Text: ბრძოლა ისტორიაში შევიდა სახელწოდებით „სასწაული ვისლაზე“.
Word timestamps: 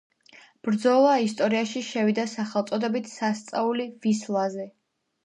ბრძოლა 0.67 1.11
ისტორიაში 1.25 1.83
შევიდა 1.87 2.25
სახელწოდებით 2.31 3.11
„სასწაული 3.13 3.87
ვისლაზე“. 4.07 4.67